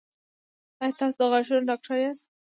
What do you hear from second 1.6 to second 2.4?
ډاکټر یاست؟